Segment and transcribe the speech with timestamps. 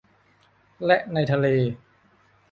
[0.85, 1.47] และในทะเล